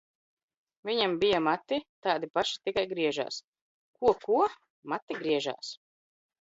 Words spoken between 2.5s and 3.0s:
tikai